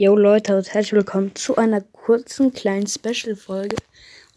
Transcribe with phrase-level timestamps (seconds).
[0.00, 3.74] Yo Leute und herzlich willkommen zu einer kurzen kleinen Special-Folge.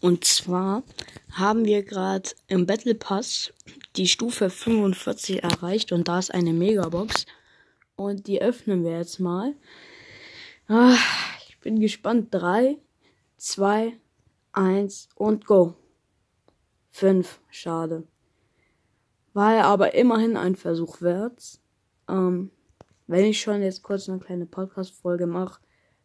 [0.00, 0.82] Und zwar
[1.30, 3.52] haben wir gerade im Battle Pass
[3.94, 7.26] die Stufe 45 erreicht und da ist eine Megabox.
[7.94, 9.54] Und die öffnen wir jetzt mal.
[10.66, 10.96] Ah,
[11.48, 12.34] ich bin gespannt.
[12.34, 12.76] 3,
[13.36, 13.92] 2,
[14.54, 15.76] 1 und go.
[16.90, 18.02] 5, schade.
[19.32, 21.60] War ja aber immerhin ein Versuch wert.
[22.08, 22.50] Ähm,
[23.06, 25.60] wenn ich schon jetzt kurz eine kleine Podcast-Folge mache,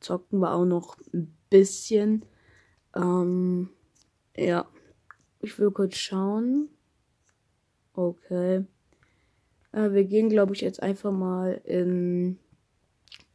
[0.00, 2.24] zocken wir auch noch ein bisschen.
[2.94, 3.70] Ähm,
[4.36, 4.66] ja.
[5.42, 6.68] Ich will kurz schauen.
[7.94, 8.64] Okay.
[9.72, 12.38] Äh, wir gehen, glaube ich, jetzt einfach mal in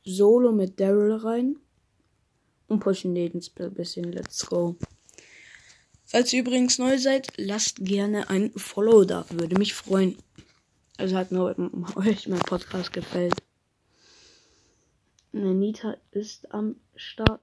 [0.03, 1.57] Solo mit Daryl rein.
[2.67, 4.11] Und pushen jeden ein bisschen.
[4.11, 4.75] Let's go.
[6.03, 9.25] Falls ihr übrigens neu seid, lasst gerne ein Follow da.
[9.29, 10.17] Würde mich freuen.
[10.97, 11.55] Also hat nur
[11.95, 13.44] euch mein Podcast gefällt.
[15.35, 17.41] Nita ist am Start.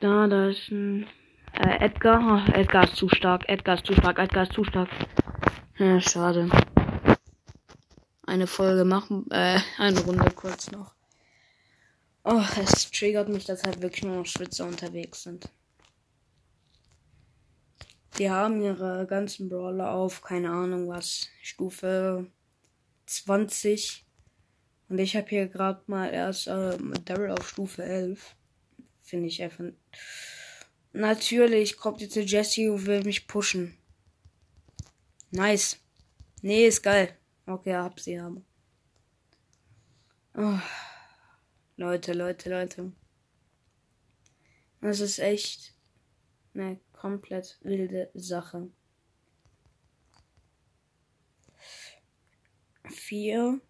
[0.00, 1.06] Da, da ist ein
[1.54, 2.20] äh, Edgar.
[2.20, 3.48] Oh, Edgar ist zu stark.
[3.48, 4.18] Edgar ist zu stark.
[4.18, 4.90] Edgar ist zu stark.
[5.78, 6.50] Ja, schade.
[8.26, 10.94] Eine Folge machen, äh, eine Runde kurz noch.
[12.24, 15.48] Oh, es triggert mich, dass halt wirklich nur noch Schwitzer unterwegs sind.
[18.18, 22.30] Die haben ihre ganzen Brawler auf, keine Ahnung was, Stufe
[23.12, 24.04] 20.
[24.88, 28.36] Und ich habe hier gerade mal erst äh, Daryl auf Stufe 11.
[29.00, 29.64] Finde ich einfach.
[30.92, 33.76] Natürlich kommt jetzt der Jesse und will mich pushen.
[35.30, 35.78] Nice.
[36.42, 37.16] Nee, ist geil.
[37.46, 38.44] Okay, hab sie haben.
[40.34, 40.58] Oh.
[41.76, 42.92] Leute, Leute, Leute.
[44.80, 45.74] Das ist echt
[46.54, 48.68] eine komplett wilde Sache.
[53.02, 53.60] Vier,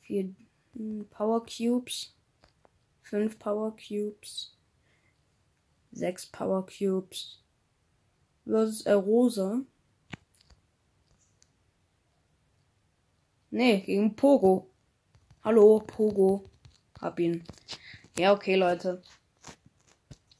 [0.00, 0.34] vier
[1.10, 2.14] Power Cubes,
[3.02, 4.56] fünf Power Cubes,
[5.92, 7.42] sechs Power Cubes
[8.44, 9.60] versus äh, Rosa.
[13.50, 14.70] Nee, gegen Pogo.
[15.44, 16.48] Hallo, Pogo.
[16.98, 17.44] Hab ihn.
[18.16, 19.02] Ja, okay, Leute.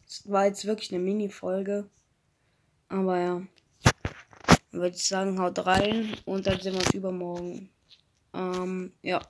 [0.07, 1.91] Das war jetzt wirklich eine Mini-Folge.
[2.89, 3.47] Aber ja
[4.73, 7.71] würde ich sagen, haut rein und dann sehen wir uns übermorgen.
[8.35, 9.21] Ähm, ja.